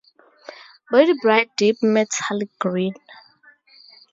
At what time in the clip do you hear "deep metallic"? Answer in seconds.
1.55-2.49